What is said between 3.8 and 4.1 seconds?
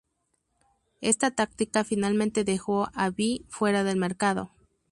del